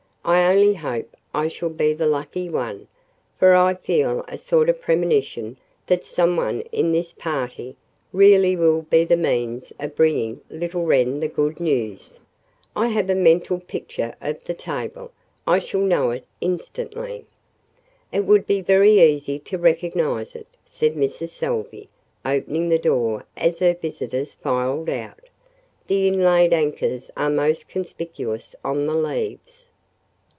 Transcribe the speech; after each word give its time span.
"I 0.23 0.45
only 0.53 0.75
hope 0.75 1.17
I 1.33 1.47
shall 1.47 1.69
be 1.71 1.93
the 1.93 2.05
lucky 2.05 2.47
one 2.47 2.87
for 3.39 3.55
I 3.55 3.73
feel 3.73 4.23
a 4.27 4.37
sort 4.37 4.69
of 4.69 4.79
premonition 4.79 5.57
that 5.87 6.05
some 6.05 6.37
one 6.37 6.61
in 6.71 6.91
this 6.91 7.11
party 7.11 7.75
really 8.13 8.55
will 8.55 8.83
be 8.83 9.03
the 9.03 9.17
means 9.17 9.73
of 9.79 9.95
bringing 9.95 10.39
little 10.47 10.83
Wren 10.85 11.19
the 11.21 11.27
good 11.27 11.59
news. 11.59 12.19
I 12.75 12.89
have 12.89 13.09
a 13.09 13.15
mental 13.15 13.59
picture 13.59 14.13
of 14.21 14.43
the 14.43 14.53
table. 14.53 15.11
I 15.47 15.57
shall 15.57 15.81
know 15.81 16.11
it 16.11 16.25
instantly." 16.39 17.25
"It 18.13 18.19
would 18.25 18.45
be 18.45 18.61
very 18.61 19.01
easy 19.01 19.39
to 19.39 19.57
recognize 19.57 20.35
it," 20.35 20.47
said 20.67 20.93
Mrs. 20.93 21.29
Salvey, 21.29 21.89
opening 22.23 22.69
the 22.69 22.77
door 22.77 23.25
as 23.35 23.57
her 23.57 23.73
visitors 23.73 24.33
filed 24.35 24.87
out. 24.87 25.29
"The 25.87 26.07
inlaid 26.07 26.53
anchors 26.53 27.09
are 27.17 27.31
most 27.31 27.67
conspicuous 27.67 28.55
on 28.63 28.85
the 28.85 28.93
leaves." 28.95 29.67